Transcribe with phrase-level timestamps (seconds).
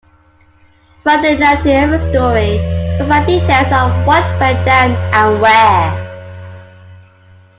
[1.03, 2.57] Friday narrated every story,
[2.97, 6.67] providing details of what went down and where.